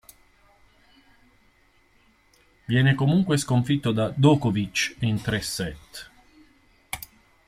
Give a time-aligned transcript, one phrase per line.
[2.65, 6.11] Viene comunque sconfitto da Đoković in tre set.